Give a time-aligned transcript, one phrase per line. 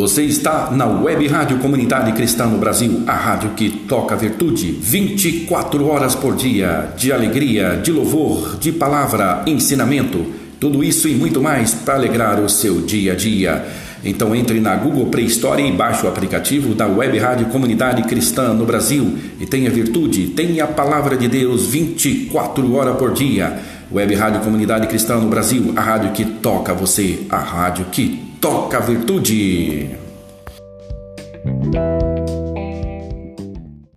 [0.00, 5.86] Você está na Web Rádio Comunidade Cristã no Brasil, a rádio que toca virtude 24
[5.86, 10.24] horas por dia, de alegria, de louvor, de palavra, ensinamento,
[10.58, 13.62] tudo isso e muito mais para alegrar o seu dia a dia.
[14.02, 18.54] Então entre na Google Play Store e baixe o aplicativo da Web Rádio Comunidade Cristã
[18.54, 23.60] no Brasil e tenha virtude, tenha a palavra de Deus 24 horas por dia.
[23.92, 28.78] Web Rádio Comunidade Cristã no Brasil, a rádio que toca você, a rádio que toca
[28.78, 29.98] a virtude.